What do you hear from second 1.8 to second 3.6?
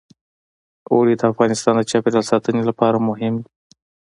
چاپیریال ساتنې لپاره مهم دي.